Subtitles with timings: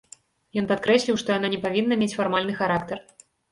[0.61, 3.07] Ён падкрэсліў, што яна не павінна мець фармальны характар.